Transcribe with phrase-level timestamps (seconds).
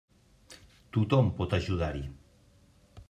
[0.97, 2.03] Tothom pot ajudar-hi!